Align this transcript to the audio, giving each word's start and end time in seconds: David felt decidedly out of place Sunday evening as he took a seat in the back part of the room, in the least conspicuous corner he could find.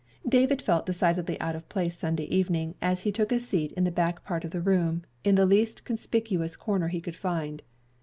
David 0.27 0.63
felt 0.63 0.87
decidedly 0.87 1.39
out 1.39 1.55
of 1.55 1.69
place 1.69 1.95
Sunday 1.95 2.23
evening 2.23 2.73
as 2.81 3.01
he 3.03 3.11
took 3.11 3.31
a 3.31 3.39
seat 3.39 3.71
in 3.73 3.83
the 3.83 3.91
back 3.91 4.23
part 4.25 4.43
of 4.43 4.49
the 4.49 4.59
room, 4.59 5.03
in 5.23 5.35
the 5.35 5.45
least 5.45 5.85
conspicuous 5.85 6.55
corner 6.55 6.87
he 6.87 6.99
could 7.01 7.15
find. 7.15 7.61